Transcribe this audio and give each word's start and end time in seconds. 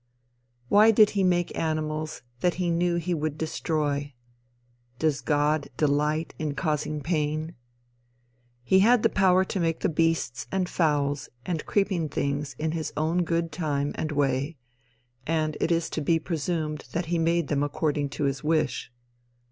Why 0.67 0.89
did 0.89 1.11
he 1.11 1.23
make 1.23 1.55
animals 1.55 2.23
that 2.39 2.55
he 2.55 2.71
knew 2.71 2.95
he 2.95 3.13
would 3.13 3.37
destroy? 3.37 4.15
Does 4.97 5.21
God 5.21 5.69
delight 5.77 6.33
in 6.39 6.55
causing 6.55 7.01
pain? 7.01 7.53
He 8.63 8.79
had 8.79 9.03
the 9.03 9.09
power 9.09 9.45
to 9.45 9.59
make 9.59 9.81
the 9.81 9.89
beasts, 9.89 10.47
and 10.51 10.67
fowls, 10.67 11.29
and 11.45 11.67
creeping 11.67 12.09
things 12.09 12.55
in 12.57 12.71
his 12.71 12.91
own 12.97 13.23
good 13.23 13.51
time 13.51 13.91
and 13.93 14.11
way, 14.11 14.57
and 15.27 15.55
it 15.61 15.71
is 15.71 15.87
to 15.91 16.01
be 16.01 16.17
presumed 16.17 16.85
that 16.93 17.05
he 17.13 17.19
made 17.19 17.49
them 17.49 17.61
according 17.61 18.09
to 18.09 18.23
his 18.23 18.43
wish. 18.43 18.91